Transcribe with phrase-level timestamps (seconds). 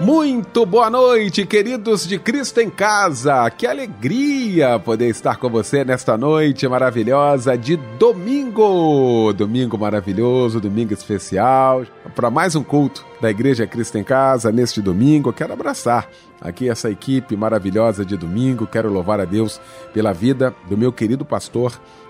[0.00, 3.50] Muito boa noite, queridos de Cristo em Casa.
[3.50, 9.30] Que alegria poder estar com você nesta noite maravilhosa de domingo.
[9.34, 11.84] Domingo maravilhoso, domingo especial.
[12.14, 16.08] Para mais um culto da Igreja Cristo em Casa neste domingo, quero abraçar
[16.40, 18.66] aqui essa equipe maravilhosa de domingo.
[18.66, 19.60] Quero louvar a Deus
[19.92, 21.78] pela vida do meu querido pastor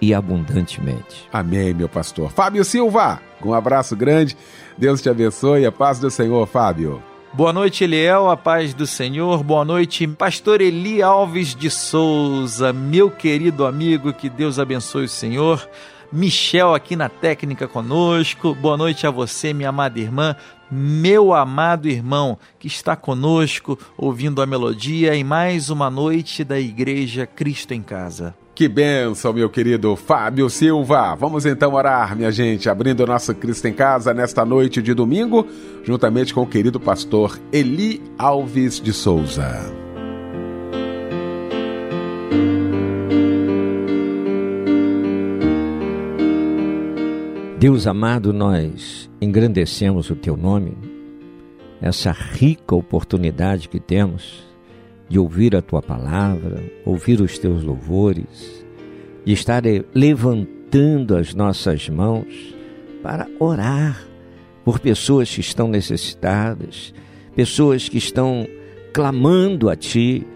[0.00, 1.28] e abundantemente.
[1.32, 2.30] Amém, meu pastor.
[2.30, 4.36] Fábio Silva, um abraço grande.
[4.76, 5.64] Deus te abençoe.
[5.64, 7.02] A paz do Senhor, Fábio.
[7.32, 9.42] Boa noite, Eliel, a paz do Senhor.
[9.42, 15.68] Boa noite, pastor Eli Alves de Souza, meu querido amigo, que Deus abençoe o Senhor.
[16.10, 18.54] Michel aqui na técnica conosco.
[18.54, 20.34] Boa noite a você, minha amada irmã,
[20.70, 27.26] meu amado irmão que está conosco ouvindo a melodia em mais uma noite da Igreja
[27.26, 28.34] Cristo em Casa.
[28.56, 31.14] Que benção, meu querido Fábio Silva.
[31.14, 35.46] Vamos então orar, minha gente, abrindo o nosso Cristo em Casa nesta noite de domingo,
[35.84, 39.70] juntamente com o querido pastor Eli Alves de Souza.
[47.58, 50.78] Deus amado, nós engrandecemos o teu nome,
[51.82, 54.45] essa rica oportunidade que temos
[55.08, 58.64] de ouvir a tua palavra, ouvir os teus louvores,
[59.24, 59.62] de estar
[59.94, 62.54] levantando as nossas mãos
[63.02, 64.06] para orar
[64.64, 66.92] por pessoas que estão necessitadas,
[67.34, 68.46] pessoas que estão
[68.92, 70.26] clamando a ti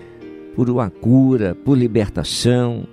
[0.55, 2.87] por uma cura, por libertação,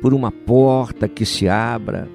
[0.00, 2.08] por uma porta que se abra.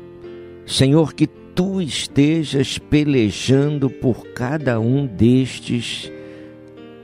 [0.66, 6.12] Senhor, que tu estejas pelejando por cada um destes,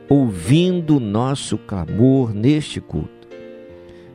[0.09, 3.09] ouvindo o nosso clamor neste culto.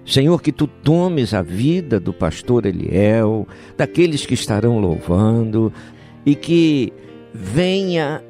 [0.05, 3.47] Senhor, que tu tomes a vida do pastor Eliel,
[3.77, 5.73] daqueles que estarão louvando,
[6.25, 6.93] e que
[7.33, 8.23] venha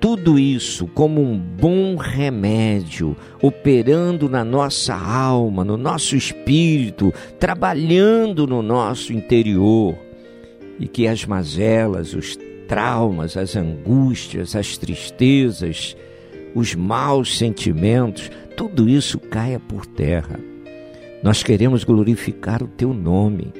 [0.00, 8.62] tudo isso como um bom remédio, operando na nossa alma, no nosso espírito, trabalhando no
[8.62, 9.96] nosso interior
[10.78, 15.96] e que as mazelas, os traumas, as angústias, as tristezas,
[16.54, 20.38] os maus sentimentos, tudo isso caia por terra.
[21.22, 23.52] Nós queremos glorificar o teu nome.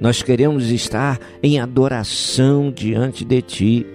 [0.00, 3.86] Nós queremos estar em adoração diante de ti,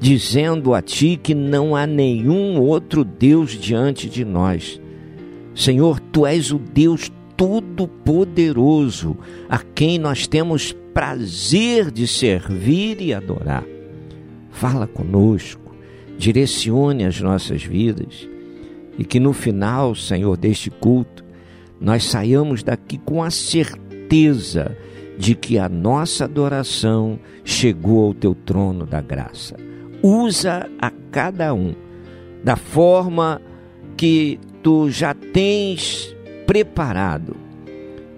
[0.00, 4.80] dizendo a ti que não há nenhum outro Deus diante de nós.
[5.54, 9.16] Senhor, tu és o Deus todo-poderoso,
[9.48, 13.64] a quem nós temos prazer de servir e adorar.
[14.50, 15.65] Fala conosco,
[16.18, 18.28] direcione as nossas vidas
[18.98, 21.24] e que no final, Senhor, deste culto,
[21.80, 24.76] nós saiamos daqui com a certeza
[25.18, 29.56] de que a nossa adoração chegou ao teu trono da graça.
[30.02, 31.74] Usa a cada um
[32.42, 33.40] da forma
[33.96, 36.14] que tu já tens
[36.46, 37.36] preparado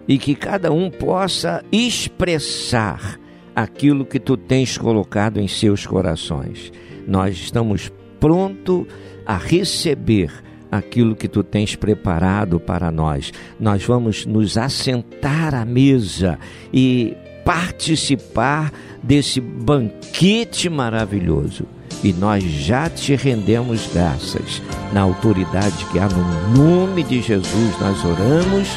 [0.06, 3.18] e que cada um possa expressar
[3.54, 6.72] aquilo que tu tens colocado em seus corações.
[7.08, 8.86] Nós estamos prontos
[9.26, 10.30] a receber
[10.70, 13.32] aquilo que tu tens preparado para nós.
[13.58, 16.38] Nós vamos nos assentar à mesa
[16.72, 18.70] e participar
[19.02, 21.64] desse banquete maravilhoso.
[22.04, 24.62] E nós já te rendemos graças.
[24.92, 28.68] Na autoridade que há no nome de Jesus, nós oramos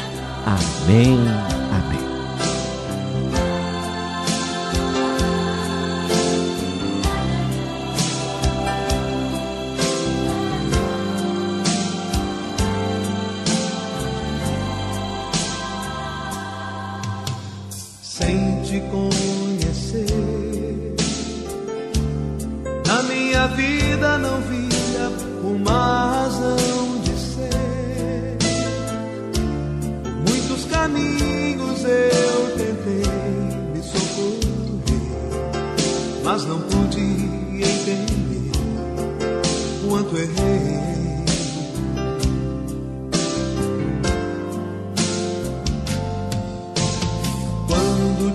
[0.44, 1.18] Amém.
[1.70, 2.01] Amém.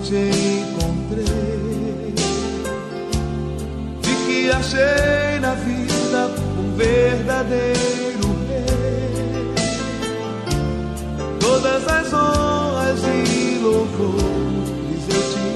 [0.08, 2.14] Te encontrei,
[4.00, 9.52] vi que achei na vida um verdadeiro rei.
[11.38, 15.46] Todas as honras e louvores eu te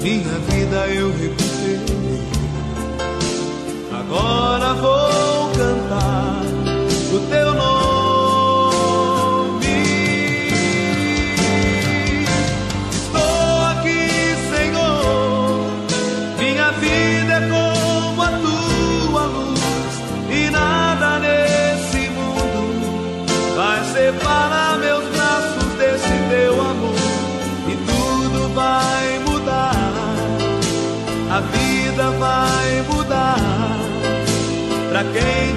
[0.00, 2.22] minha vida eu recuperei.
[3.92, 6.29] Agora vou cantar
[35.00, 35.49] pra quem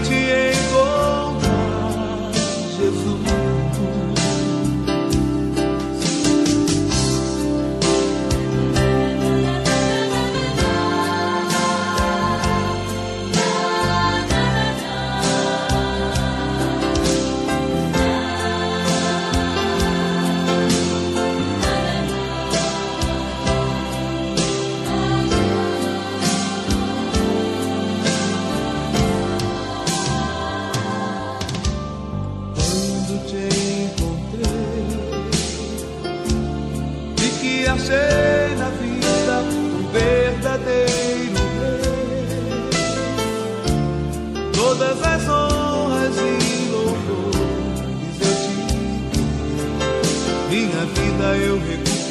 [50.54, 52.03] minha vida eu recuperei.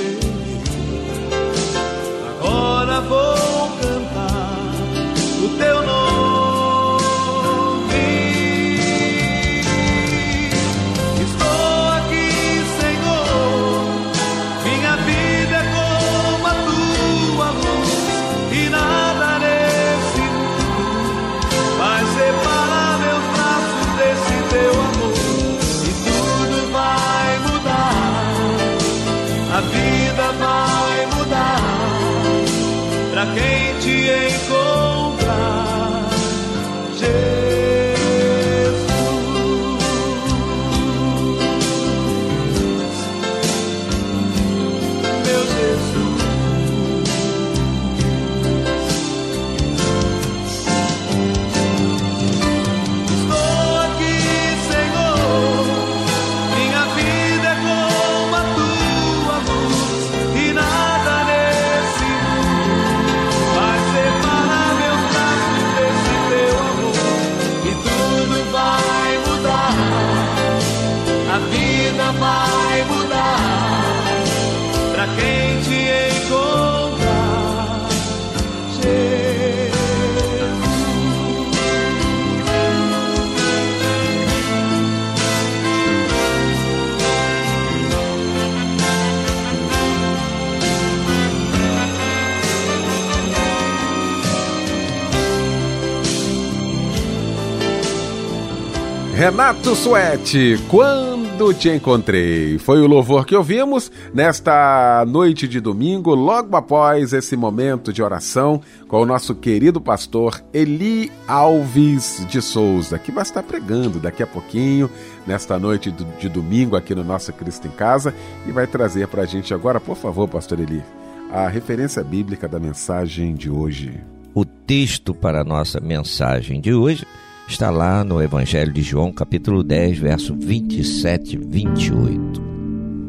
[99.23, 102.59] Renato Suete, quando te encontrei.
[102.59, 108.61] Foi o louvor que ouvimos nesta noite de domingo, logo após esse momento de oração
[108.89, 114.27] com o nosso querido pastor Eli Alves de Souza, que vai estar pregando daqui a
[114.27, 114.91] pouquinho,
[115.25, 118.13] nesta noite de domingo aqui no nosso Cristo em Casa,
[118.45, 120.83] e vai trazer para a gente agora, por favor, pastor Eli,
[121.31, 124.01] a referência bíblica da mensagem de hoje.
[124.35, 127.07] O texto para a nossa mensagem de hoje
[127.53, 132.43] está lá no Evangelho de João, capítulo 10, verso 27 e 28.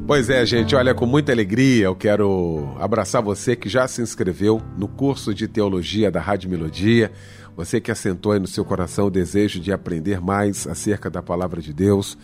[0.05, 4.61] Pois é, gente, olha, com muita alegria eu quero abraçar você que já se inscreveu
[4.77, 7.09] no curso de teologia da Rádio Melodia,
[7.55, 11.61] você que assentou aí no seu coração o desejo de aprender mais acerca da palavra
[11.61, 12.17] de Deus,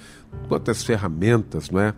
[0.50, 1.94] quantas ferramentas, não é?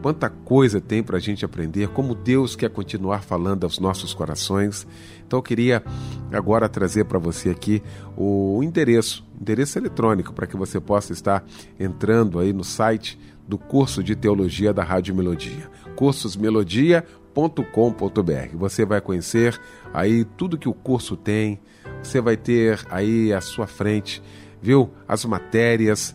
[0.00, 4.86] Quanta coisa tem para a gente aprender, como Deus quer continuar falando aos nossos corações.
[5.26, 5.82] Então eu queria
[6.32, 7.82] agora trazer para você aqui
[8.16, 11.44] o endereço, endereço eletrônico, para que você possa estar
[11.78, 18.56] entrando aí no site do curso de teologia da Rádio Melodia, cursosmelodia.com.br.
[18.56, 19.60] Você vai conhecer
[19.92, 21.60] aí tudo que o curso tem,
[22.02, 24.22] você vai ter aí à sua frente,
[24.60, 26.14] viu, as matérias,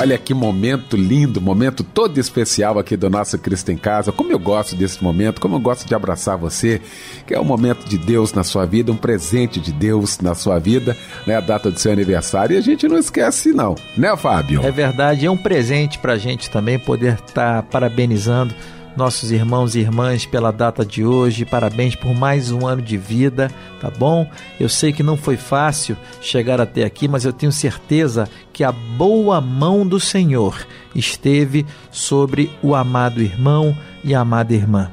[0.00, 4.10] Olha que momento lindo, momento todo especial aqui do nosso Cristo em Casa.
[4.10, 6.80] Como eu gosto desse momento, como eu gosto de abraçar você,
[7.26, 10.58] que é um momento de Deus na sua vida, um presente de Deus na sua
[10.58, 11.36] vida, né?
[11.36, 12.54] A data do seu aniversário.
[12.54, 14.64] E a gente não esquece, não, né, Fábio?
[14.64, 18.54] É verdade, é um presente pra gente também poder estar parabenizando
[18.96, 21.44] nossos irmãos e irmãs pela data de hoje.
[21.44, 24.28] Parabéns por mais um ano de vida, tá bom?
[24.58, 28.72] Eu sei que não foi fácil chegar até aqui, mas eu tenho certeza que a
[28.72, 34.90] boa mão do Senhor esteve sobre o amado irmão e a amada irmã.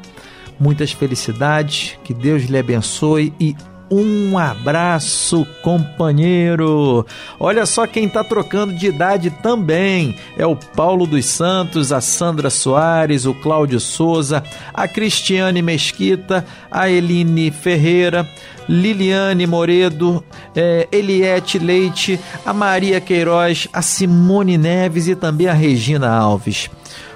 [0.59, 3.55] Muitas felicidades, que Deus lhe abençoe e
[3.89, 7.05] um abraço, companheiro.
[7.39, 10.15] Olha só quem está trocando de idade também.
[10.37, 16.89] É o Paulo dos Santos, a Sandra Soares, o Cláudio Souza, a Cristiane Mesquita, a
[16.89, 18.27] Eline Ferreira,
[18.67, 20.23] Liliane Moredo,
[20.55, 26.69] eh, Eliette Leite, a Maria Queiroz, a Simone Neves e também a Regina Alves.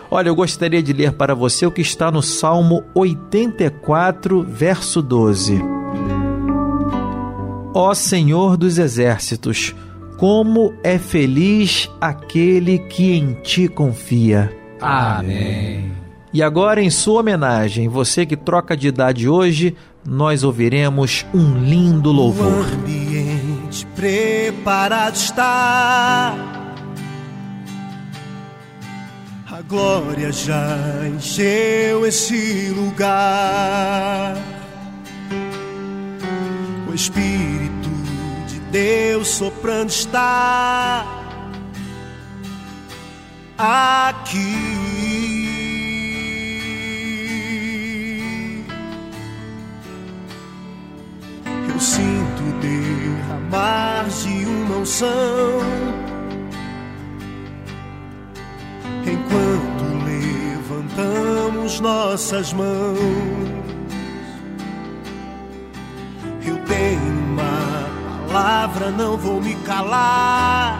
[0.09, 5.80] Olha, eu gostaria de ler para você o que está no Salmo 84, verso 12.
[7.73, 9.73] Ó Senhor dos exércitos,
[10.17, 14.55] como é feliz aquele que em ti confia.
[14.81, 15.91] Amém.
[16.33, 19.75] E agora, em sua homenagem, você que troca de idade hoje,
[20.05, 22.65] nós ouviremos um lindo O louvor.
[22.73, 26.35] ambiente preparado está.
[29.49, 30.77] A glória já
[31.13, 34.35] encheu esse lugar.
[36.91, 37.89] O Espírito
[38.49, 41.05] de Deus soprando está
[43.57, 44.35] aqui.
[51.69, 55.61] Eu sinto derramar de uma unção
[59.05, 63.60] enquanto levantamos nossas mãos.
[68.31, 70.79] Palavra, não vou me calar.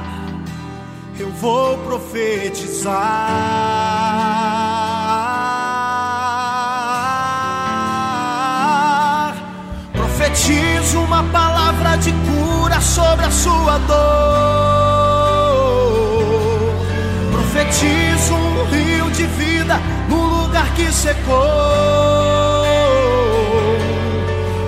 [1.20, 2.94] Eu vou profetizar.
[9.92, 13.92] Profetizo uma palavra de cura sobre a sua dor.
[17.32, 19.78] Profetizo um rio de vida
[20.08, 21.36] no lugar que secou.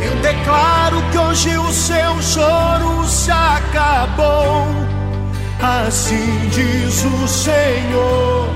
[0.02, 0.73] Eu declaro
[1.34, 4.68] hoje o seu choro se acabou.
[5.60, 8.48] Assim diz o Senhor,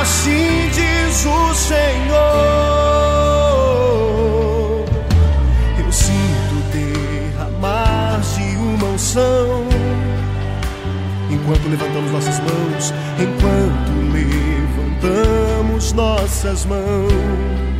[0.00, 2.14] assim diz o Senhor.
[5.78, 9.66] Eu sinto derramar de uma unção.
[11.30, 17.73] Enquanto levantamos nossas mãos, enquanto levantamos nossas mãos.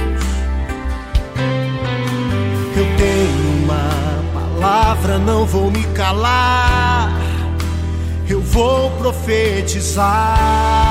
[4.84, 7.10] Palavra, não vou me calar.
[8.28, 10.83] Eu vou profetizar.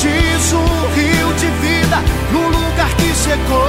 [0.00, 2.02] Profetizo um rio de vida
[2.32, 3.66] no lugar que secou.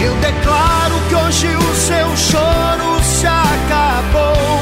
[0.00, 4.58] Eu declaro que hoje o seu choro se acabou.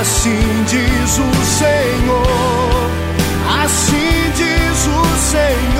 [0.00, 2.90] Assim diz o Senhor,
[3.64, 5.75] assim diz o Senhor.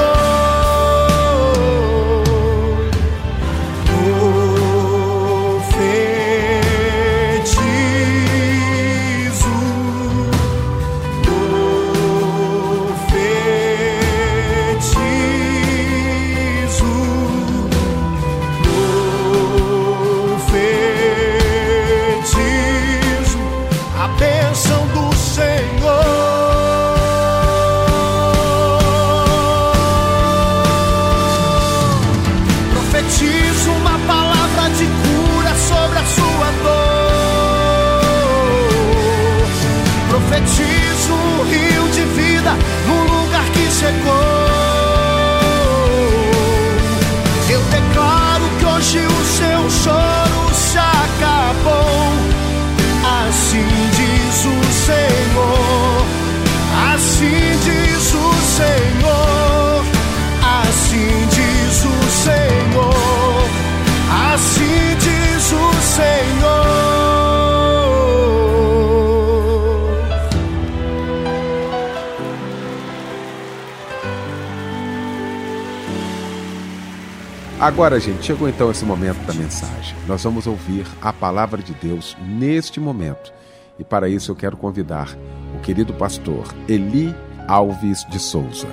[77.66, 79.96] Agora, gente, chegou então esse momento da mensagem.
[80.06, 83.32] Nós vamos ouvir a palavra de Deus neste momento.
[83.76, 85.18] E para isso eu quero convidar
[85.52, 87.12] o querido pastor Eli
[87.48, 88.68] Alves de Souza.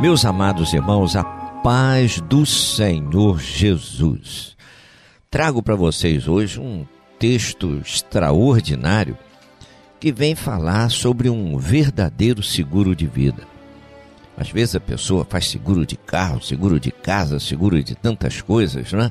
[0.00, 4.56] Meus amados irmãos, a paz do Senhor Jesus.
[5.28, 6.86] Trago para vocês hoje um
[7.18, 9.16] texto extraordinário
[10.00, 13.42] que vem falar sobre um verdadeiro seguro de vida.
[14.36, 18.92] Às vezes a pessoa faz seguro de carro, seguro de casa, seguro de tantas coisas,
[18.92, 19.10] né?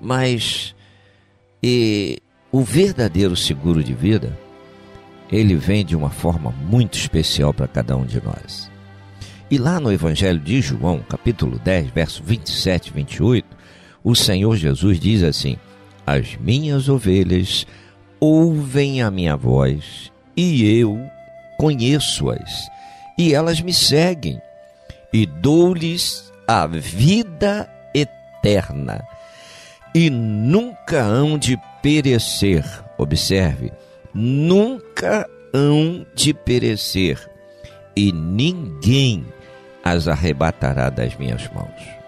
[0.00, 0.74] Mas
[1.62, 2.20] e,
[2.52, 4.38] o verdadeiro seguro de vida,
[5.30, 8.70] ele vem de uma forma muito especial para cada um de nós.
[9.50, 13.56] E lá no Evangelho de João, capítulo 10, verso 27 e 28,
[14.04, 15.56] o Senhor Jesus diz assim:
[16.10, 17.66] As minhas ovelhas
[18.18, 20.98] ouvem a minha voz, e eu
[21.58, 22.66] conheço-as,
[23.18, 24.40] e elas me seguem,
[25.12, 29.06] e dou-lhes a vida eterna,
[29.94, 32.64] e nunca hão de perecer.
[32.96, 33.70] Observe,
[34.14, 37.20] nunca hão de perecer,
[37.94, 39.26] e ninguém
[39.84, 41.98] as arrebatará das minhas mãos.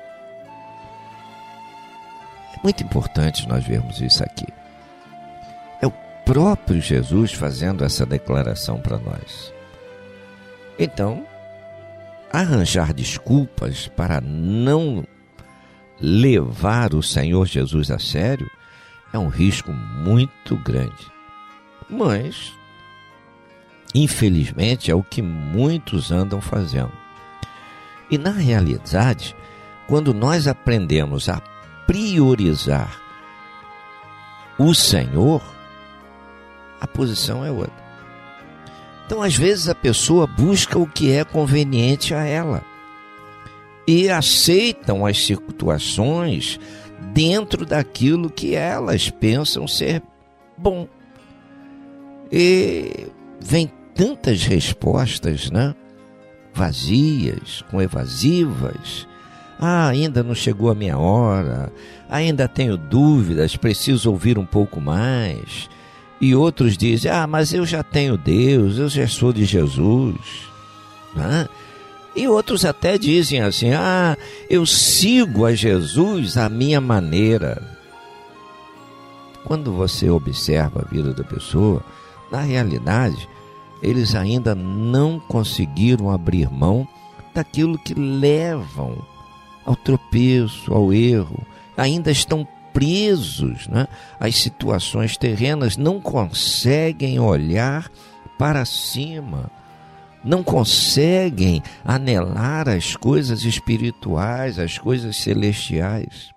[2.63, 4.47] Muito importante nós vermos isso aqui.
[5.81, 5.93] É o
[6.25, 9.53] próprio Jesus fazendo essa declaração para nós.
[10.79, 11.27] Então,
[12.33, 15.05] arranjar desculpas para não
[16.01, 18.49] levar o Senhor Jesus a sério
[19.13, 21.11] é um risco muito grande.
[21.89, 22.53] Mas,
[23.95, 26.93] infelizmente, é o que muitos andam fazendo.
[28.11, 29.35] E na realidade,
[29.87, 31.41] quando nós aprendemos a
[31.91, 33.03] priorizar
[34.57, 35.43] o Senhor,
[36.81, 37.83] a posição é outra.
[39.05, 42.63] Então, às vezes, a pessoa busca o que é conveniente a ela
[43.89, 46.61] e aceitam as situações
[47.13, 50.01] dentro daquilo que elas pensam ser
[50.57, 50.87] bom.
[52.31, 53.09] E
[53.41, 55.75] vem tantas respostas, né?
[56.55, 59.10] Vazias, com evasivas.
[59.61, 61.71] Ah, ainda não chegou a minha hora.
[62.09, 65.69] Ainda tenho dúvidas, preciso ouvir um pouco mais.
[66.19, 70.17] E outros dizem: Ah, mas eu já tenho Deus, eu já sou de Jesus.
[71.15, 71.47] Né?
[72.17, 74.17] E outros até dizem assim: Ah,
[74.49, 77.63] eu sigo a Jesus à minha maneira.
[79.45, 81.85] Quando você observa a vida da pessoa,
[82.33, 83.29] na realidade,
[83.83, 86.89] eles ainda não conseguiram abrir mão
[87.35, 89.10] daquilo que levam
[89.65, 91.47] ao tropeço, ao erro,
[91.77, 93.87] ainda estão presos né,
[94.19, 97.91] às situações terrenas, não conseguem olhar
[98.39, 99.51] para cima,
[100.25, 106.31] não conseguem anelar as coisas espirituais, as coisas celestiais.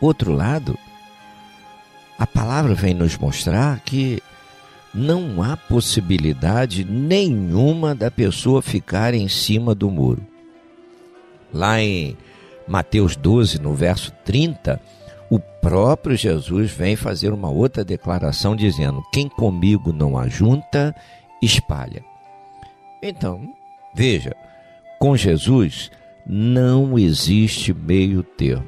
[0.00, 0.78] Outro lado,
[2.18, 4.22] a palavra vem nos mostrar que
[4.94, 10.26] não há possibilidade nenhuma da pessoa ficar em cima do muro.
[11.52, 12.16] Lá em
[12.66, 14.80] Mateus 12, no verso 30,
[15.30, 20.94] o próprio Jesus vem fazer uma outra declaração dizendo: Quem comigo não ajunta,
[21.42, 22.02] espalha.
[23.02, 23.52] Então,
[23.94, 24.34] veja,
[24.98, 25.90] com Jesus
[26.26, 28.66] não existe meio termo.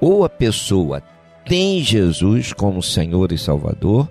[0.00, 1.02] Ou a pessoa
[1.46, 4.10] tem Jesus como Senhor e Salvador,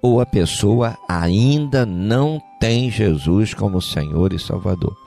[0.00, 5.03] ou a pessoa ainda não tem Jesus como Senhor e Salvador.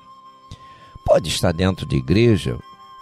[1.07, 2.57] Pode estar dentro de igreja,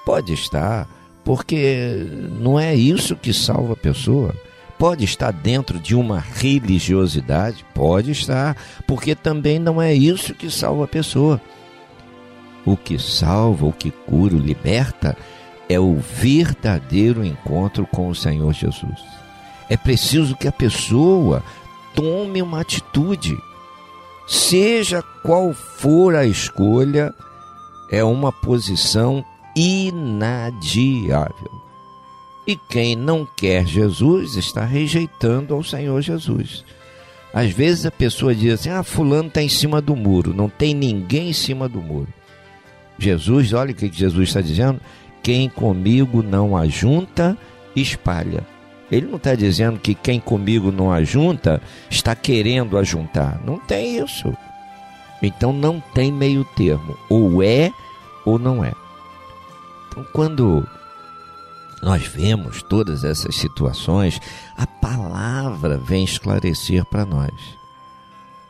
[0.06, 0.88] pode estar,
[1.24, 2.06] porque
[2.40, 4.32] não é isso que salva a pessoa.
[4.78, 10.84] Pode estar dentro de uma religiosidade, pode estar, porque também não é isso que salva
[10.84, 11.42] a pessoa.
[12.64, 15.18] O que salva, o que cura, o liberta
[15.68, 19.02] é o verdadeiro encontro com o Senhor Jesus.
[19.68, 21.44] É preciso que a pessoa
[21.96, 23.36] tome uma atitude.
[24.28, 27.12] Seja qual for a escolha,
[27.92, 29.24] é uma posição
[29.56, 31.52] inadiável.
[32.48, 36.64] E quem não quer Jesus está rejeitando ao Senhor Jesus.
[37.34, 40.34] Às vezes a pessoa diz assim: ah, Fulano está em cima do muro.
[40.34, 42.08] Não tem ninguém em cima do muro.
[42.98, 44.80] Jesus, olha o que Jesus está dizendo:
[45.24, 47.38] quem comigo não ajunta,
[47.76, 48.46] espalha.
[48.92, 53.42] Ele não está dizendo que quem comigo não ajunta está querendo ajuntar.
[53.44, 54.32] Não tem isso.
[55.22, 56.98] Então não tem meio termo.
[57.10, 57.72] Ou é
[58.24, 58.74] ou não é.
[59.88, 60.68] Então quando
[61.82, 64.20] nós vemos todas essas situações,
[64.58, 67.32] a palavra vem esclarecer para nós.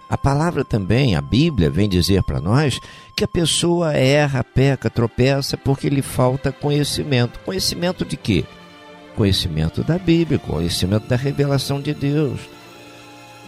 [0.07, 2.79] A palavra também, a Bíblia, vem dizer para nós
[3.15, 7.39] que a pessoa erra, peca, tropeça porque lhe falta conhecimento.
[7.39, 8.45] Conhecimento de quê?
[9.15, 12.39] Conhecimento da Bíblia, conhecimento da revelação de Deus.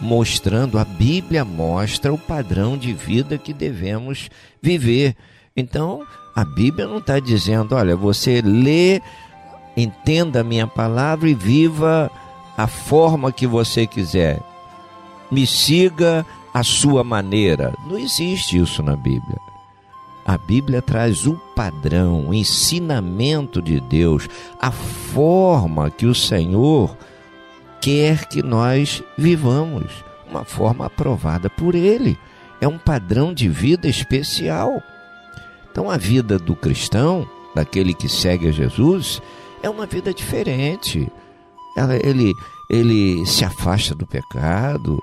[0.00, 4.30] Mostrando, a Bíblia mostra o padrão de vida que devemos
[4.62, 5.16] viver.
[5.56, 9.02] Então, a Bíblia não está dizendo, olha, você lê,
[9.76, 12.10] entenda a minha palavra e viva
[12.56, 14.40] a forma que você quiser.
[15.30, 17.74] Me siga a sua maneira.
[17.86, 19.38] Não existe isso na Bíblia.
[20.24, 24.28] A Bíblia traz o padrão, o ensinamento de Deus,
[24.60, 26.96] a forma que o Senhor
[27.80, 32.18] quer que nós vivamos, uma forma aprovada por Ele.
[32.60, 34.82] É um padrão de vida especial.
[35.70, 39.22] Então, a vida do cristão, daquele que segue a Jesus,
[39.62, 41.10] é uma vida diferente.
[42.02, 42.32] Ele,
[42.68, 45.02] ele se afasta do pecado,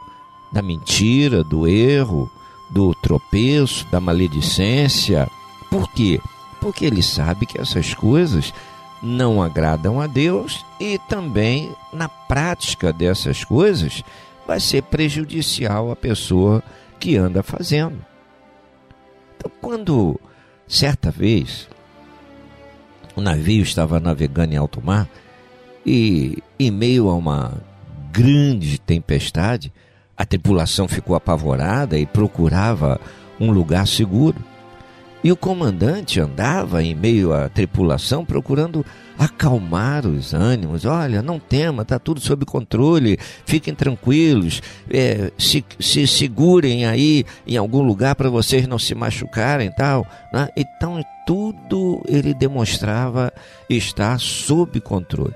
[0.51, 2.29] da mentira, do erro,
[2.69, 5.29] do tropeço, da maledicência.
[5.69, 6.19] Por quê?
[6.59, 8.53] Porque ele sabe que essas coisas
[9.01, 14.03] não agradam a Deus e também na prática dessas coisas
[14.47, 16.63] vai ser prejudicial à pessoa
[16.99, 17.97] que anda fazendo.
[19.37, 20.19] Então, quando
[20.67, 21.67] certa vez
[23.15, 25.07] o navio estava navegando em alto mar
[25.85, 27.53] e, em meio a uma
[28.11, 29.71] grande tempestade,
[30.17, 32.99] a tripulação ficou apavorada e procurava
[33.39, 34.37] um lugar seguro.
[35.25, 38.85] E o comandante andava em meio à tripulação procurando
[39.17, 40.85] acalmar os ânimos.
[40.85, 47.57] Olha, não tema, está tudo sob controle, fiquem tranquilos, é, se, se segurem aí em
[47.57, 50.05] algum lugar para vocês não se machucarem tal.
[50.31, 50.47] Né?
[50.55, 53.33] Então, tudo ele demonstrava
[53.67, 55.33] estar sob controle.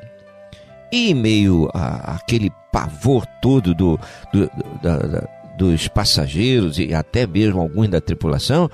[0.92, 4.00] E em meio àquele pavor todo do,
[4.32, 4.52] do
[4.84, 8.70] da, da, dos passageiros e até mesmo alguns da tripulação,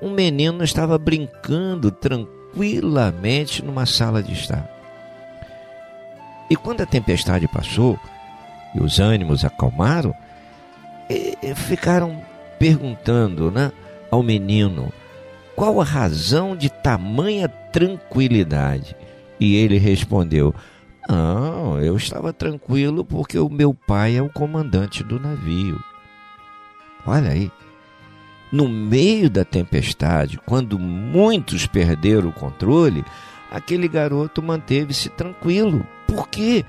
[0.00, 4.68] um menino estava brincando tranquilamente numa sala de estar.
[6.50, 7.98] E quando a tempestade passou
[8.74, 10.14] e os ânimos acalmaram,
[11.54, 12.20] ficaram
[12.58, 13.72] perguntando né,
[14.10, 14.92] ao menino
[15.54, 18.96] qual a razão de tamanha tranquilidade.
[19.38, 20.54] E ele respondeu:
[21.08, 25.78] não, eu estava tranquilo porque o meu pai é o comandante do navio.
[27.06, 27.50] Olha aí.
[28.52, 33.04] No meio da tempestade, quando muitos perderam o controle,
[33.50, 35.86] aquele garoto manteve-se tranquilo.
[36.06, 36.64] Por quê?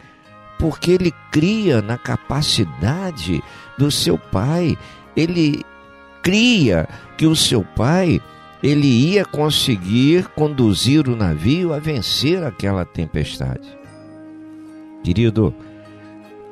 [0.59, 3.41] Porque ele cria na capacidade
[3.77, 4.77] do seu pai.
[5.15, 5.65] Ele
[6.21, 8.21] cria que o seu pai
[8.61, 13.67] ele ia conseguir conduzir o navio a vencer aquela tempestade.
[15.03, 15.53] Querido,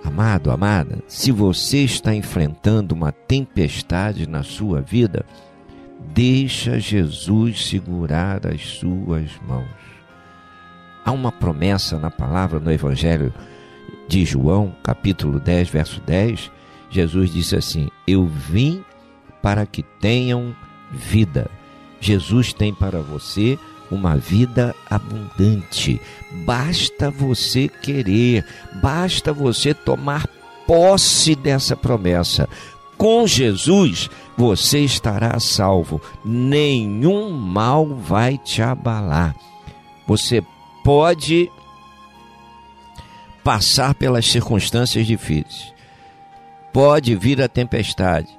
[0.04, 5.26] amado, amada, se você está enfrentando uma tempestade na sua vida,
[6.14, 9.68] deixa Jesus segurar as suas mãos.
[11.06, 13.34] Há uma promessa na palavra no Evangelho
[14.08, 16.52] de João, capítulo 10, verso 10.
[16.90, 18.84] Jesus disse assim: Eu vim
[19.42, 20.56] para que tenham
[20.92, 21.50] vida.
[22.00, 23.58] Jesus tem para você
[23.92, 26.00] uma vida abundante.
[26.46, 28.46] Basta você querer,
[28.82, 30.28] basta você tomar
[30.68, 32.48] posse dessa promessa.
[32.98, 39.36] Com Jesus você estará salvo, nenhum mal vai te abalar.
[40.06, 40.44] Você
[40.84, 41.50] pode
[43.44, 45.74] passar pelas circunstâncias difíceis,
[46.72, 48.30] pode vir a tempestade,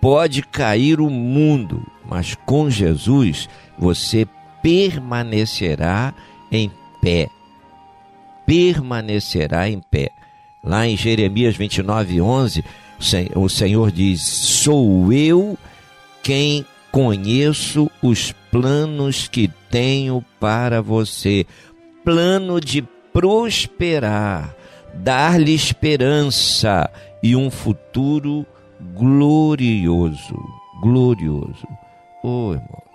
[0.00, 3.48] pode cair o mundo, mas com Jesus
[3.78, 4.26] você
[4.62, 6.14] permanecerá
[6.50, 6.70] em
[7.00, 7.28] pé.
[8.46, 10.10] Permanecerá em pé.
[10.62, 12.64] Lá em Jeremias 29, 11,
[13.34, 15.58] o Senhor diz: Sou eu
[16.22, 21.46] quem conheço os planos que tenho para você
[22.04, 24.54] plano de prosperar,
[24.94, 26.90] dar-lhe esperança
[27.22, 28.44] e um futuro
[28.94, 30.36] glorioso.
[30.82, 31.66] Glorioso.
[32.22, 32.89] Oh, irmão.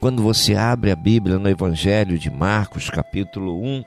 [0.00, 3.84] Quando você abre a Bíblia no Evangelho de Marcos, capítulo 1,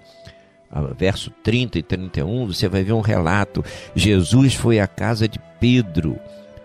[0.97, 3.63] verso 30 e 31, você vai ver um relato.
[3.95, 6.19] Jesus foi à casa de Pedro.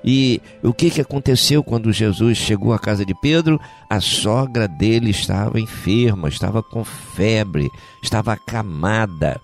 [0.04, 3.60] E o que, que aconteceu quando Jesus chegou à casa de Pedro?
[3.88, 7.68] A sogra dele estava enferma, estava com febre,
[8.02, 9.40] estava acamada.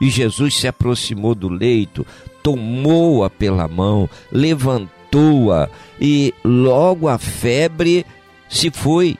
[0.00, 2.06] E Jesus se aproximou do leito,
[2.42, 5.68] tomou-a pela mão, levantou-a
[6.00, 8.04] e logo a febre
[8.48, 9.16] se foi.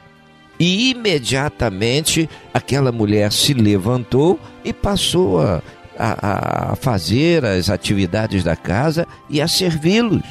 [0.58, 5.62] E imediatamente aquela mulher se levantou e passou a,
[5.96, 10.22] a, a fazer as atividades da casa e a servi-los.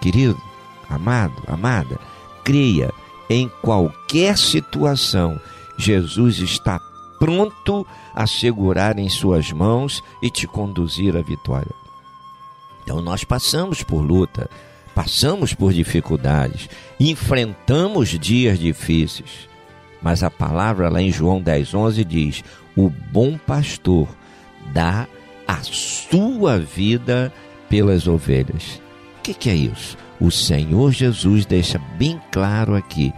[0.00, 0.40] Querido,
[0.88, 1.98] amado, amada,
[2.44, 2.92] creia
[3.28, 5.40] em qualquer situação,
[5.76, 6.78] Jesus está
[7.18, 11.74] pronto a segurar em suas mãos e te conduzir à vitória.
[12.82, 14.50] Então nós passamos por luta,
[14.94, 19.48] passamos por dificuldades, enfrentamos dias difíceis.
[20.00, 22.44] Mas a palavra lá em João 10:11 diz:
[22.76, 24.08] "O bom pastor
[24.72, 25.06] dá
[25.46, 27.32] a sua vida
[27.68, 28.80] pelas ovelhas".
[29.18, 29.96] O que, que é isso?
[30.20, 33.12] O Senhor Jesus deixa bem claro aqui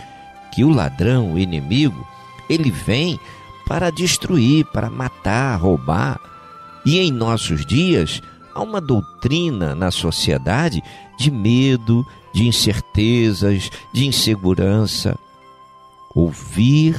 [0.52, 2.06] que o ladrão, o inimigo,
[2.48, 3.18] ele vem
[3.66, 6.18] para destruir, para matar, roubar.
[6.84, 8.22] E em nossos dias
[8.54, 10.82] há uma doutrina na sociedade
[11.16, 15.18] de medo, de incertezas, de insegurança.
[16.14, 16.96] Ouvir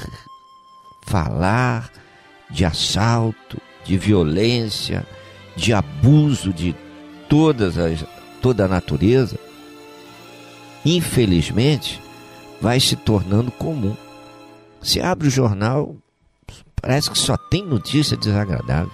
[1.01, 1.91] falar
[2.49, 5.07] de assalto, de violência,
[5.55, 6.75] de abuso de
[7.27, 8.05] todas as,
[8.41, 9.39] toda a natureza,
[10.85, 12.01] infelizmente,
[12.61, 13.95] vai se tornando comum.
[14.81, 15.95] Se abre o jornal,
[16.81, 18.91] parece que só tem notícia desagradável.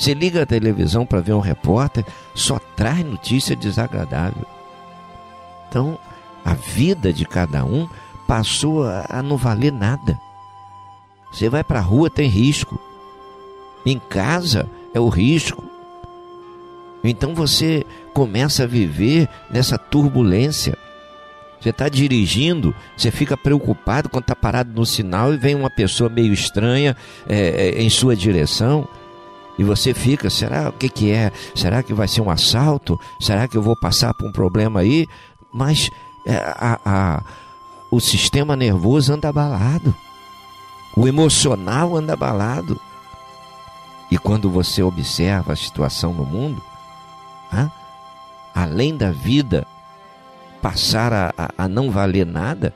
[0.00, 4.46] Você liga a televisão para ver um repórter, só traz notícia desagradável.
[5.68, 5.98] Então,
[6.42, 7.86] a vida de cada um
[8.26, 10.18] passou a não valer nada.
[11.30, 12.80] Você vai para a rua, tem risco.
[13.84, 15.62] Em casa é o risco.
[17.04, 17.84] Então você
[18.14, 20.78] começa a viver nessa turbulência.
[21.60, 26.08] Você está dirigindo, você fica preocupado quando está parado no sinal e vem uma pessoa
[26.08, 26.96] meio estranha
[27.28, 27.36] é,
[27.68, 28.88] é, em sua direção.
[29.60, 31.30] E você fica, será o que, que é?
[31.54, 32.98] Será que vai ser um assalto?
[33.20, 35.06] Será que eu vou passar por um problema aí?
[35.52, 35.90] Mas
[36.24, 37.22] é, a, a,
[37.90, 39.94] o sistema nervoso anda abalado.
[40.96, 42.80] O emocional anda abalado.
[44.10, 46.62] E quando você observa a situação no mundo,
[48.54, 49.66] além da vida
[50.62, 52.74] passar a, a, a não valer nada,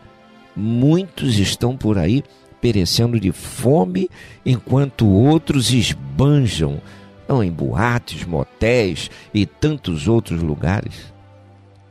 [0.54, 2.22] muitos estão por aí
[2.64, 4.08] perecendo de fome,
[4.42, 6.80] enquanto outros esbanjam
[7.28, 11.12] não, em boates, motéis e tantos outros lugares.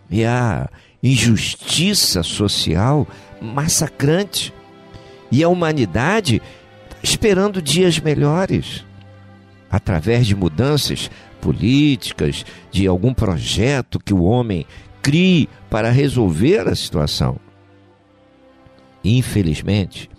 [0.09, 0.67] E a
[1.03, 3.07] injustiça social
[3.39, 4.51] massacrante.
[5.31, 6.41] E a humanidade
[7.03, 8.83] esperando dias melhores,
[9.69, 11.07] através de mudanças
[11.39, 14.65] políticas, de algum projeto que o homem
[15.03, 17.38] crie para resolver a situação.
[19.03, 20.09] Infelizmente,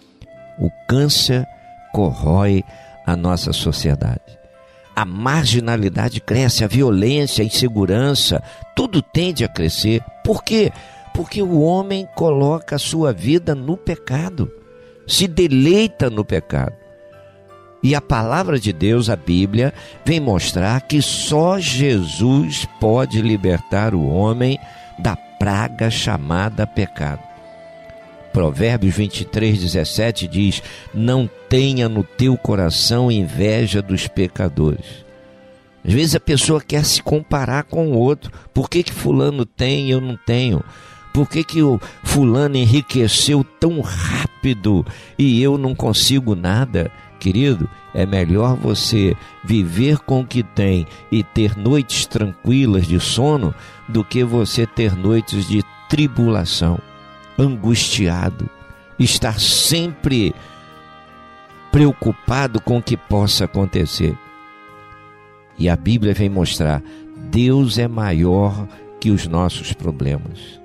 [0.59, 1.47] o câncer
[1.93, 2.65] corrói
[3.07, 4.39] a nossa sociedade.
[4.97, 8.43] A marginalidade cresce, a violência, a insegurança,
[8.77, 10.03] tudo tende a crescer.
[10.23, 10.73] Por quê?
[11.13, 14.51] Porque o homem coloca a sua vida no pecado,
[15.07, 16.75] se deleita no pecado.
[17.83, 19.75] E a palavra de Deus, a Bíblia,
[20.07, 24.59] vem mostrar que só Jesus pode libertar o homem
[24.99, 27.34] da praga chamada pecado.
[28.35, 30.61] Provérbios 23, 17 diz:
[30.93, 35.05] Não tenha no teu coração inveja dos pecadores.
[35.87, 38.33] Às vezes a pessoa quer se comparar com o outro.
[38.53, 40.65] Por que, que fulano tem e eu não tenho?
[41.13, 44.85] Por que, que o fulano enriqueceu tão rápido
[45.17, 46.91] e eu não consigo nada?
[47.21, 53.55] Querido, é melhor você viver com o que tem e ter noites tranquilas de sono
[53.89, 56.81] do que você ter noites de tribulação,
[57.39, 58.49] angustiado,
[58.99, 60.35] estar sempre
[61.71, 64.17] preocupado com o que possa acontecer.
[65.59, 66.83] E a Bíblia vem mostrar:
[67.31, 68.67] Deus é maior
[69.01, 70.61] que os nossos problemas.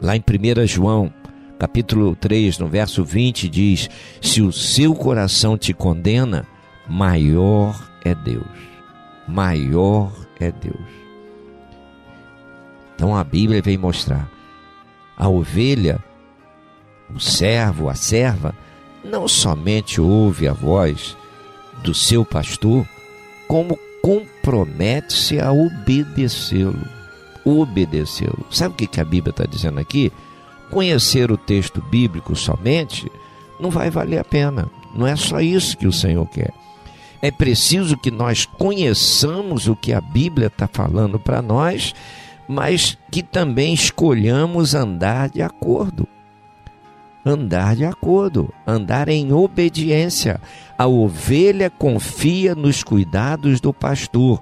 [0.00, 1.12] Lá em 1 João
[1.58, 6.46] capítulo 3, no verso 20, diz: Se o seu coração te condena,
[6.88, 8.46] maior é Deus.
[9.26, 10.88] Maior é Deus.
[12.94, 14.30] Então a Bíblia vem mostrar:
[15.18, 16.02] a ovelha,
[17.14, 18.54] o servo, a serva,
[19.04, 21.16] não somente ouve a voz
[21.82, 22.86] do seu pastor,
[23.46, 26.86] como compromete-se a obedecê-lo.
[27.44, 28.46] Obedecê-lo.
[28.50, 30.12] Sabe o que a Bíblia está dizendo aqui?
[30.70, 33.10] conhecer o texto bíblico somente
[33.58, 34.70] não vai valer a pena.
[34.94, 36.52] Não é só isso que o Senhor quer.
[37.20, 41.94] É preciso que nós conheçamos o que a Bíblia está falando para nós,
[42.48, 46.08] mas que também escolhamos andar de acordo.
[47.24, 50.40] Andar de acordo, andar em obediência.
[50.78, 54.40] A ovelha confia nos cuidados do pastor,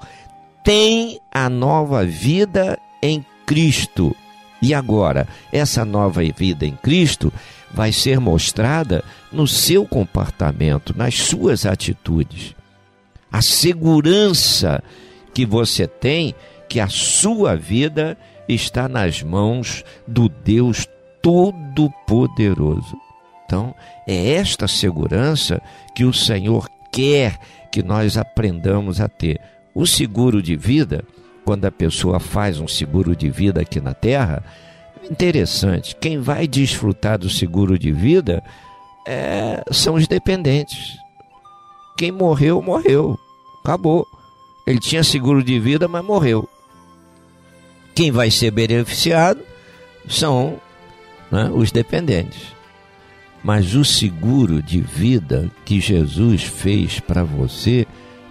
[0.62, 4.14] tem a nova vida em Cristo.
[4.62, 7.32] E agora, essa nova vida em Cristo
[7.74, 12.56] vai ser mostrada no seu comportamento, nas suas atitudes
[13.36, 14.82] a segurança
[15.34, 16.34] que você tem
[16.68, 18.16] que a sua vida
[18.48, 20.86] está nas mãos do Deus
[21.22, 22.96] Todo-Poderoso.
[23.44, 23.74] Então,
[24.06, 25.60] é esta segurança
[25.94, 27.38] que o Senhor quer
[27.70, 29.40] que nós aprendamos a ter.
[29.74, 31.04] O seguro de vida,
[31.44, 34.42] quando a pessoa faz um seguro de vida aqui na Terra,
[35.10, 35.94] interessante.
[35.96, 38.42] Quem vai desfrutar do seguro de vida
[39.06, 40.96] é, são os dependentes.
[41.96, 43.18] Quem morreu, morreu.
[43.64, 44.06] Acabou.
[44.66, 46.48] Ele tinha seguro de vida, mas morreu.
[47.96, 49.40] Quem vai ser beneficiado
[50.08, 50.60] são
[51.32, 52.54] né, os dependentes.
[53.42, 57.84] Mas o seguro de vida que Jesus fez para você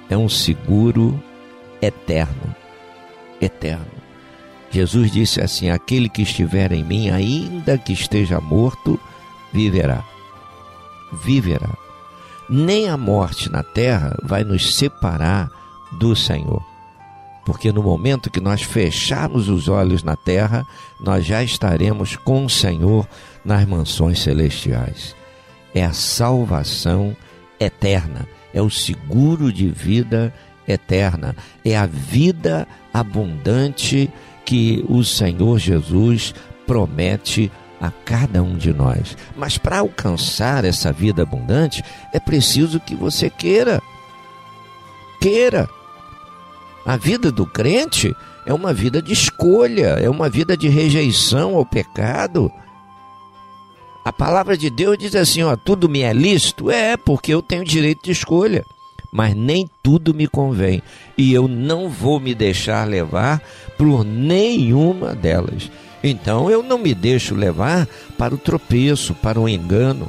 [0.09, 1.21] é um seguro
[1.81, 2.55] eterno.
[3.41, 3.85] Eterno.
[4.71, 8.97] Jesus disse assim: Aquele que estiver em mim, ainda que esteja morto,
[9.53, 10.01] viverá.
[11.23, 11.85] Viverá
[12.49, 15.49] nem a morte na terra vai nos separar
[15.93, 16.63] do Senhor.
[17.45, 20.65] Porque no momento que nós fecharmos os olhos na terra,
[20.99, 23.07] nós já estaremos com o Senhor
[23.45, 25.15] nas mansões celestiais.
[25.73, 27.15] É a salvação
[27.59, 30.33] eterna, é o seguro de vida
[30.67, 34.11] eterna, é a vida abundante
[34.43, 36.33] que o Senhor Jesus
[36.65, 39.15] promete a cada um de nós.
[39.35, 43.81] Mas para alcançar essa vida abundante, é preciso que você queira.
[45.21, 45.69] Queira.
[46.85, 51.65] A vida do crente é uma vida de escolha, é uma vida de rejeição ao
[51.65, 52.51] pecado.
[54.05, 56.69] A palavra de Deus diz assim: ó, tudo me é lícito?
[56.69, 58.63] É, porque eu tenho direito de escolha.
[59.11, 60.83] Mas nem tudo me convém.
[61.17, 63.41] E eu não vou me deixar levar
[63.77, 65.71] por nenhuma delas.
[66.03, 70.07] Então eu não me deixo levar para o tropeço, para o engano,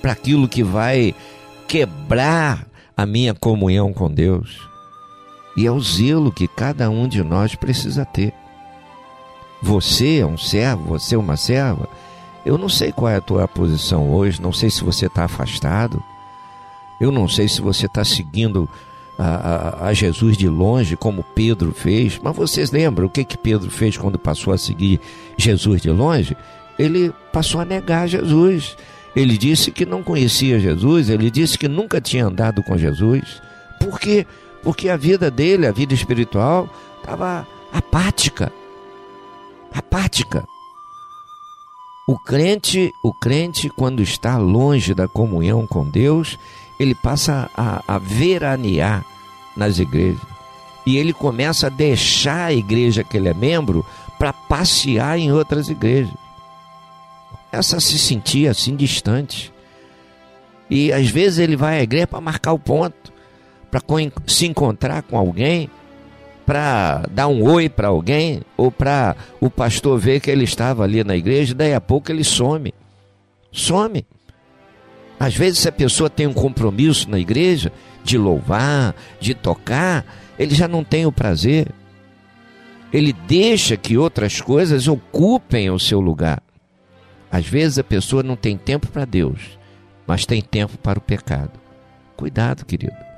[0.00, 1.14] para aquilo que vai
[1.66, 2.64] quebrar
[2.96, 4.69] a minha comunhão com Deus.
[5.56, 8.32] E é o zelo que cada um de nós precisa ter.
[9.62, 11.88] Você é um servo, você é uma serva.
[12.44, 16.02] Eu não sei qual é a tua posição hoje, não sei se você está afastado,
[17.00, 18.68] eu não sei se você está seguindo
[19.18, 22.18] a, a, Jesus de longe, como Pedro fez.
[22.22, 24.98] Mas vocês lembram o que, que Pedro fez quando passou a seguir
[25.36, 26.34] Jesus de longe?
[26.78, 28.76] Ele passou a negar Jesus.
[29.14, 33.42] Ele disse que não conhecia Jesus, ele disse que nunca tinha andado com Jesus.
[33.80, 34.26] Por quê?
[34.90, 36.68] A vida dele, a vida espiritual,
[36.98, 38.52] estava apática.
[39.72, 40.44] Apática.
[42.06, 46.36] O crente, o crente, quando está longe da comunhão com Deus,
[46.78, 49.04] ele passa a, a veranear
[49.56, 50.20] nas igrejas.
[50.86, 53.84] E ele começa a deixar a igreja que ele é membro
[54.18, 56.12] para passear em outras igrejas.
[57.52, 59.52] Essa se sentia assim distante.
[60.68, 63.09] E às vezes ele vai à igreja para marcar o ponto,
[63.70, 63.80] para
[64.26, 65.70] se encontrar com alguém,
[66.44, 71.04] para dar um oi para alguém, ou para o pastor ver que ele estava ali
[71.04, 72.74] na igreja, daí a pouco ele some.
[73.52, 74.04] Some.
[75.18, 77.70] Às vezes, se a pessoa tem um compromisso na igreja
[78.02, 80.04] de louvar, de tocar,
[80.38, 81.68] ele já não tem o prazer.
[82.92, 86.42] Ele deixa que outras coisas ocupem o seu lugar.
[87.30, 89.58] Às vezes a pessoa não tem tempo para Deus,
[90.06, 91.52] mas tem tempo para o pecado.
[92.16, 93.09] Cuidado, querido.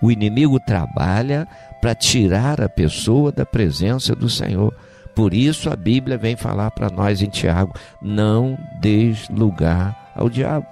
[0.00, 1.46] O inimigo trabalha
[1.80, 4.74] para tirar a pessoa da presença do Senhor.
[5.14, 10.66] Por isso a Bíblia vem falar para nós em Tiago: não deis lugar ao diabo.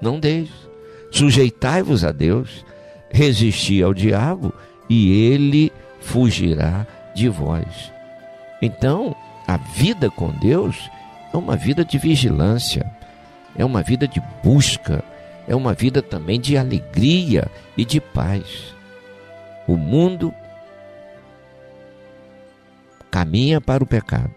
[0.00, 0.52] Não deixe.
[1.10, 2.64] Sujeitai-vos a Deus,
[3.10, 4.52] resisti ao diabo
[4.88, 7.92] e ele fugirá de vós.
[8.60, 9.14] Então,
[9.46, 10.90] a vida com Deus
[11.32, 12.86] é uma vida de vigilância,
[13.56, 15.02] é uma vida de busca,
[15.48, 18.74] é uma vida também de alegria e de paz.
[19.66, 20.32] O mundo
[23.10, 24.34] caminha para o pecado.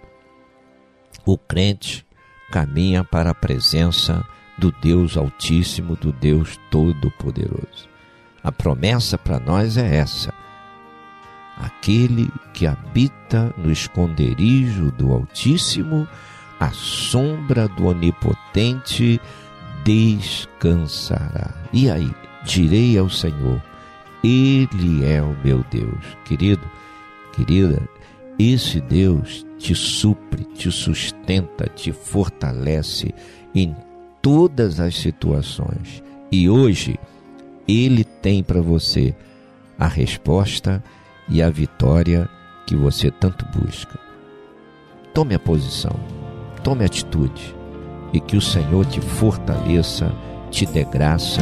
[1.25, 2.05] O crente
[2.51, 4.25] caminha para a presença
[4.57, 7.87] do Deus Altíssimo, do Deus Todo-Poderoso.
[8.43, 10.33] A promessa para nós é essa:
[11.57, 16.07] aquele que habita no esconderijo do Altíssimo,
[16.59, 19.21] à sombra do Onipotente,
[19.83, 21.53] descansará.
[21.71, 22.11] E aí,
[22.49, 23.61] direi ao Senhor:
[24.23, 26.03] Ele é o meu Deus.
[26.25, 26.67] Querido,
[27.33, 27.81] querida,
[28.37, 33.13] esse Deus te supre, te sustenta, te fortalece
[33.53, 33.75] em
[34.21, 36.03] todas as situações.
[36.31, 36.99] E hoje,
[37.67, 39.15] Ele tem para você
[39.77, 40.83] a resposta
[41.29, 42.27] e a vitória
[42.65, 43.97] que você tanto busca.
[45.13, 45.95] Tome a posição,
[46.63, 47.55] tome atitude
[48.11, 50.11] e que o Senhor te fortaleça,
[50.49, 51.41] te dê graça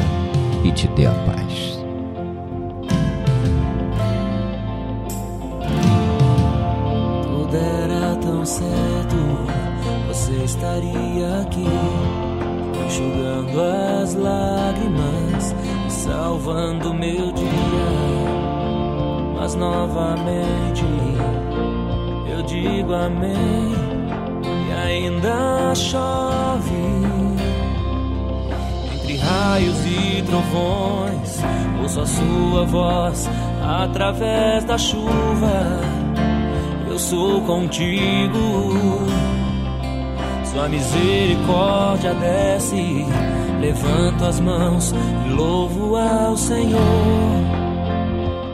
[0.68, 1.80] e te dê a paz.
[7.24, 9.16] Tudo era tão certo,
[10.08, 11.66] você estaria aqui,
[12.86, 13.62] enxugando
[14.02, 15.56] as lágrimas,
[15.88, 17.48] salvando meu dia.
[19.40, 20.84] Mas novamente
[22.30, 23.74] eu digo amém,
[24.68, 27.17] e ainda chove
[29.08, 31.42] entre raios e trovões,
[31.82, 33.30] ouço a sua voz
[33.64, 35.80] através da chuva.
[36.90, 39.08] Eu sou contigo,
[40.44, 43.06] sua misericórdia desce.
[43.62, 44.94] Levanto as mãos
[45.26, 46.82] e louvo ao Senhor,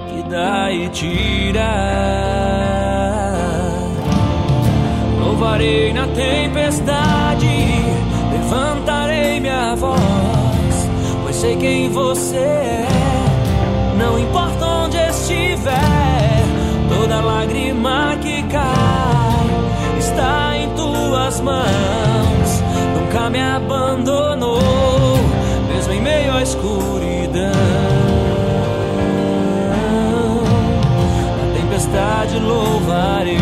[0.07, 1.63] que dá e tira.
[5.19, 7.22] Louvarei na tempestade,
[11.43, 12.87] sei quem você é.
[13.97, 16.41] Não importa onde estiver,
[16.87, 22.63] toda lágrima que cai está em tuas mãos.
[22.97, 25.17] Nunca me abandonou,
[25.67, 27.51] mesmo em meio à escuridão.
[31.39, 33.32] Na tempestade louvarei,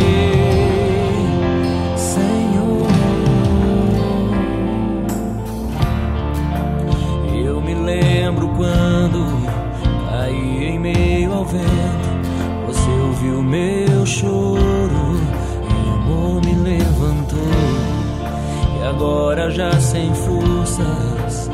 [19.31, 21.49] agora já sem forças,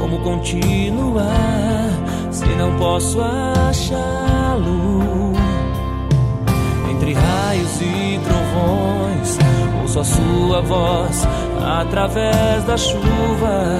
[0.00, 1.90] como continuar
[2.30, 5.34] se não posso achá-lo?
[6.90, 9.38] Entre raios e trovões,
[9.82, 11.28] ouço a sua voz
[11.80, 13.76] através da chuva.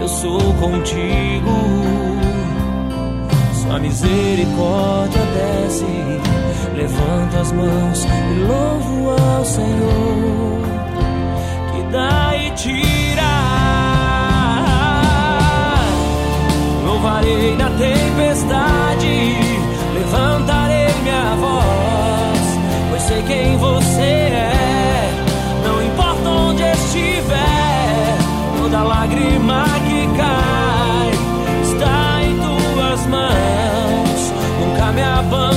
[0.00, 1.52] Eu sou contigo.
[3.54, 5.86] Sua misericórdia desce,
[6.74, 10.58] levanto as mãos e louvo ao Senhor,
[11.70, 13.32] que dá e tira.
[16.84, 19.38] Louvarei na tempestade,
[19.94, 22.58] levantarei minha voz,
[22.90, 24.52] pois sei quem você é.
[25.64, 28.18] Não importa onde estiver,
[28.58, 31.10] toda lágrima que cai
[31.62, 34.32] está em tuas mãos.
[34.60, 35.51] Nunca me abandonou,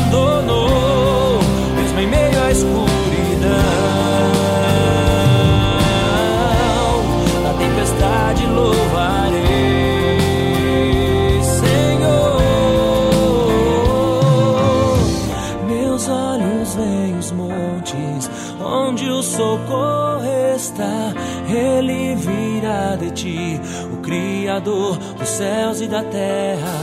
[24.65, 26.73] Criador dos céus e da terra.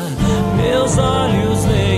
[0.57, 1.92] Meus olhos veem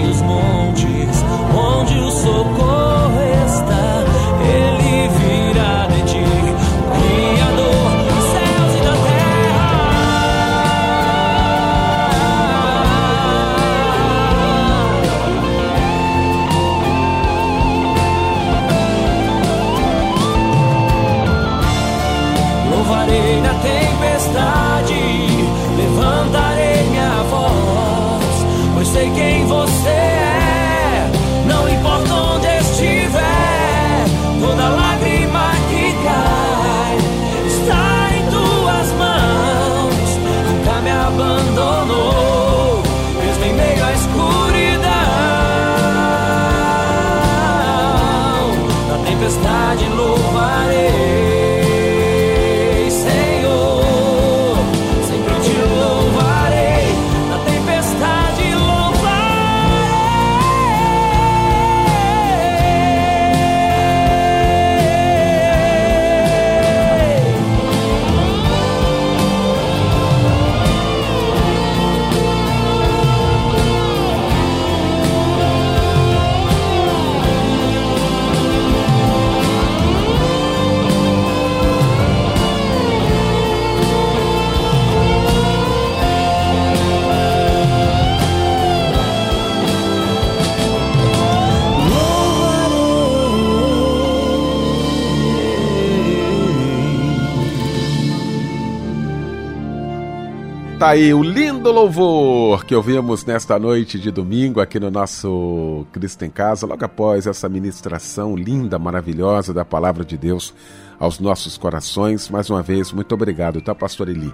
[100.85, 106.26] Tá aí o lindo louvor que ouvimos nesta noite de domingo aqui no nosso Cristo
[106.26, 110.53] em Casa, logo após essa ministração linda, maravilhosa da palavra de Deus
[111.01, 112.28] aos nossos corações.
[112.28, 114.30] Mais uma vez, muito obrigado, tá, Pastor Eli?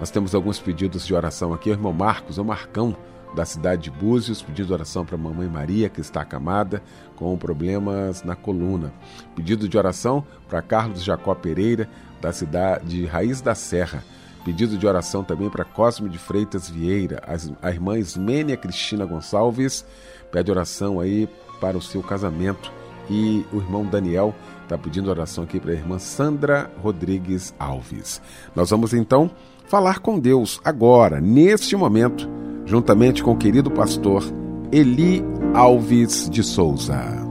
[0.00, 2.96] Nós temos alguns pedidos de oração aqui, o irmão Marcos, o Marcão,
[3.36, 6.82] da cidade de Búzios, pedido de oração para a mamãe Maria, que está acamada
[7.14, 8.90] com problemas na coluna.
[9.36, 11.90] Pedido de oração para Carlos Jacó Pereira,
[12.22, 14.02] da cidade de Raiz da Serra.
[14.44, 17.22] Pedido de oração também para Cosme de Freitas Vieira,
[17.62, 19.86] a irmã Ismênia Cristina Gonçalves,
[20.30, 21.26] pede oração aí
[21.60, 22.70] para o seu casamento.
[23.08, 28.20] E o irmão Daniel está pedindo oração aqui para a irmã Sandra Rodrigues Alves.
[28.54, 29.30] Nós vamos então
[29.66, 32.28] falar com Deus agora, neste momento,
[32.66, 34.22] juntamente com o querido pastor
[34.70, 35.22] Eli
[35.54, 37.24] Alves de Souza.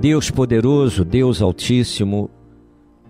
[0.00, 2.28] Deus poderoso, Deus altíssimo,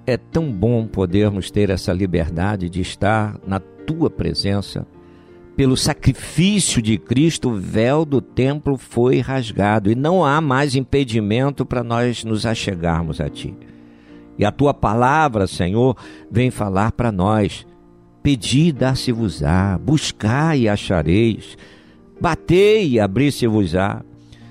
[0.07, 4.87] é tão bom podermos ter essa liberdade de estar na tua presença.
[5.57, 11.65] Pelo sacrifício de Cristo, o véu do templo foi rasgado e não há mais impedimento
[11.65, 13.55] para nós nos achegarmos a ti.
[14.39, 15.97] E a tua palavra, Senhor,
[16.31, 17.67] vem falar para nós:
[18.23, 21.57] pedi e dar-se-vos-á, buscai e achareis,
[22.21, 24.03] batei e abrir-se-vos-á.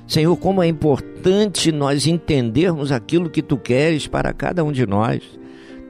[0.07, 5.40] Senhor, como é importante nós entendermos aquilo que tu queres para cada um de nós.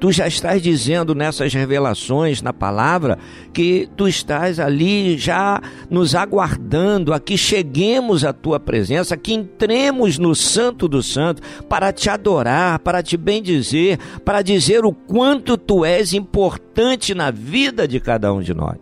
[0.02, 3.20] Tu já estás dizendo nessas revelações na palavra
[3.54, 10.18] que tu estás ali já nos aguardando a que cheguemos à tua presença, que entremos
[10.18, 15.86] no Santo do Santo para te adorar, para te bendizer, para dizer o quanto tu
[15.86, 18.80] és importante na vida de cada um de nós.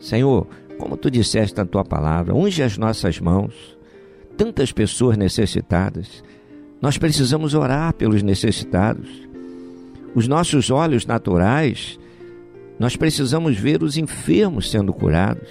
[0.00, 3.54] Senhor, como tu disseste na tua palavra, unge as nossas mãos,
[4.36, 6.24] tantas pessoas necessitadas.
[6.82, 9.25] Nós precisamos orar pelos necessitados
[10.16, 12.00] os nossos olhos naturais,
[12.78, 15.46] nós precisamos ver os enfermos sendo curados,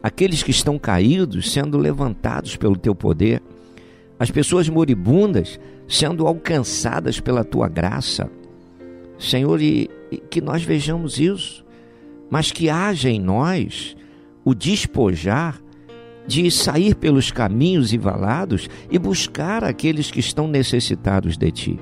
[0.00, 3.42] aqueles que estão caídos sendo levantados pelo teu poder,
[4.16, 8.30] as pessoas moribundas sendo alcançadas pela tua graça.
[9.18, 11.64] Senhor, e, e que nós vejamos isso,
[12.30, 13.96] mas que haja em nós
[14.44, 15.60] o despojar
[16.28, 21.80] de sair pelos caminhos e valados e buscar aqueles que estão necessitados de ti.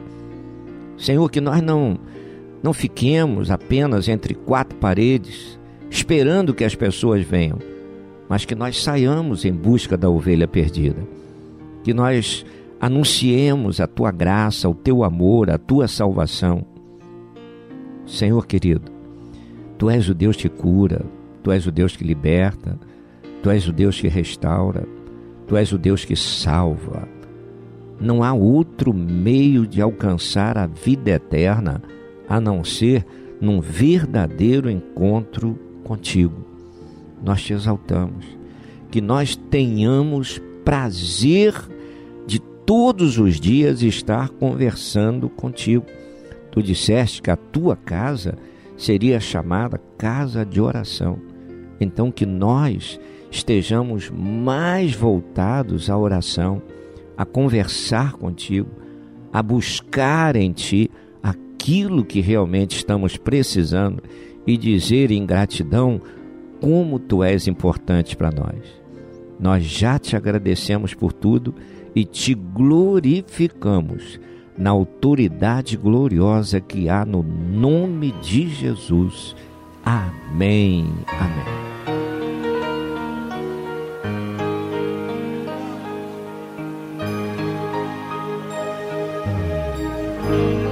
[0.96, 1.98] Senhor, que nós não
[2.64, 5.60] não fiquemos apenas entre quatro paredes,
[5.90, 7.58] esperando que as pessoas venham,
[8.26, 11.06] mas que nós saiamos em busca da ovelha perdida.
[11.82, 12.42] Que nós
[12.80, 16.64] anunciemos a tua graça, o teu amor, a tua salvação.
[18.06, 18.90] Senhor querido,
[19.76, 21.04] tu és o Deus que cura,
[21.42, 22.78] tu és o Deus que liberta,
[23.42, 24.88] tu és o Deus que restaura,
[25.46, 27.06] tu és o Deus que salva.
[28.00, 31.82] Não há outro meio de alcançar a vida eterna
[32.28, 33.04] a não ser
[33.40, 36.44] num verdadeiro encontro contigo.
[37.22, 38.24] Nós te exaltamos,
[38.90, 41.54] que nós tenhamos prazer
[42.26, 45.84] de todos os dias estar conversando contigo.
[46.50, 48.36] Tu disseste que a tua casa
[48.76, 51.18] seria chamada casa de oração.
[51.80, 52.98] Então que nós
[53.30, 56.62] estejamos mais voltados à oração,
[57.16, 58.70] a conversar contigo,
[59.32, 60.90] a buscar em ti
[61.64, 64.02] aquilo que realmente estamos precisando
[64.46, 65.98] e dizer em gratidão
[66.60, 68.82] como tu és importante para nós.
[69.40, 71.54] Nós já te agradecemos por tudo
[71.94, 74.20] e te glorificamos
[74.58, 79.34] na autoridade gloriosa que há no nome de Jesus.
[79.82, 80.86] Amém.
[81.18, 81.64] Amém.
[90.24, 90.63] que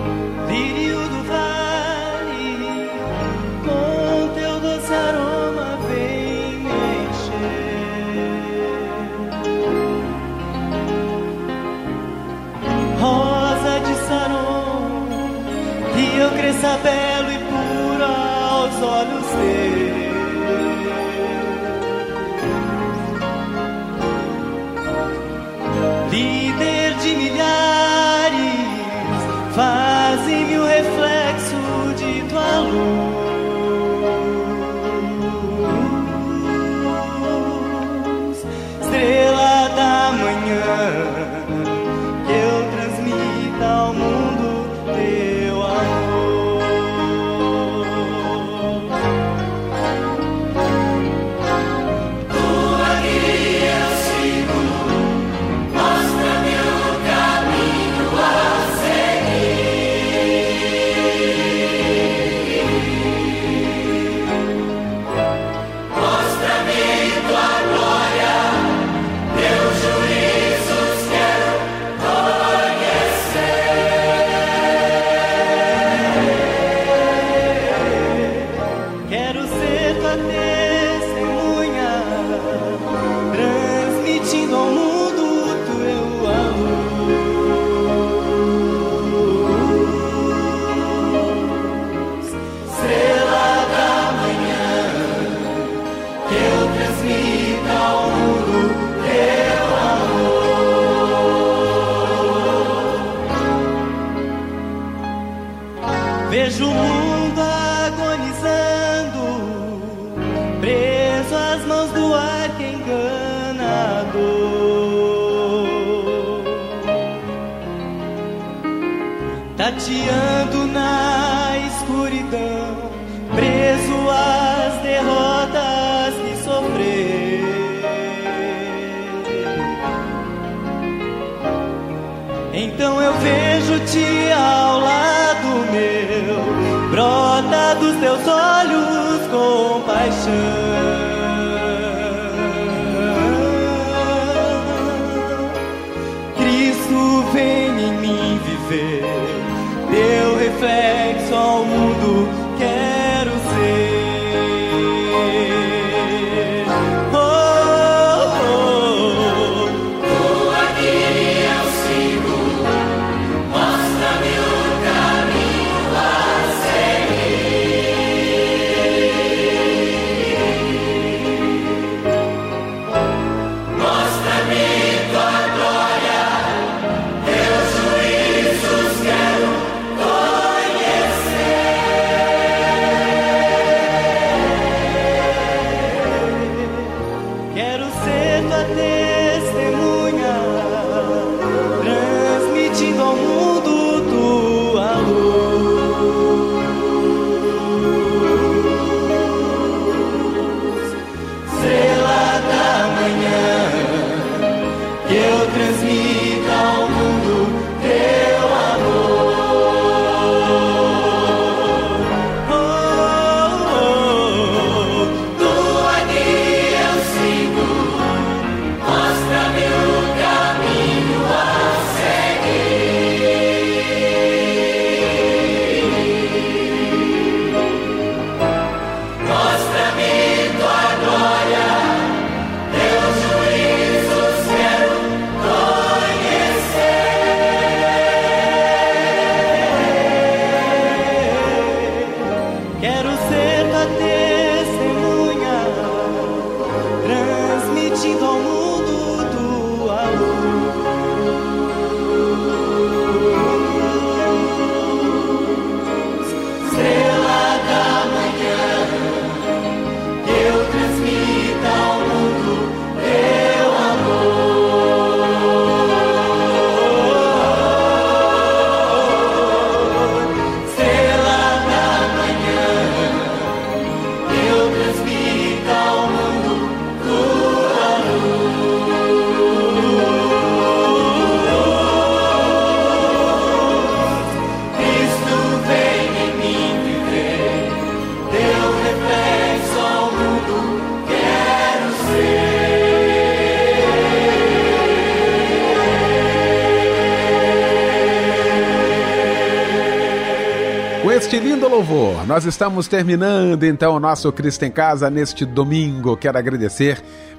[302.33, 306.17] nós estamos terminando então o nosso Cristo em Casa neste domingo.
[306.17, 306.99] Quero agradecer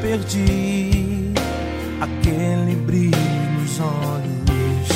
[0.00, 1.32] perdi
[2.00, 3.16] aquele brilho
[3.58, 4.88] nos olhos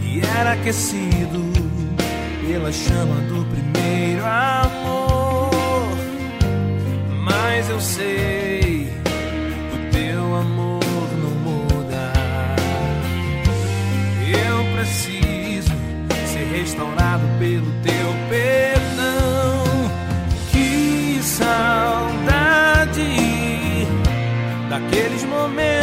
[0.00, 1.52] que era aquecido
[2.46, 5.50] pela chama do primeiro amor.
[7.24, 8.92] Mas eu sei,
[9.72, 10.82] o teu amor
[11.20, 12.12] não muda.
[14.20, 15.72] Eu preciso
[16.26, 18.81] ser restaurado pelo teu perdão.
[25.42, 25.81] woman